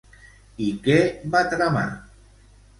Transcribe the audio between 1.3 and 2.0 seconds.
va tramar?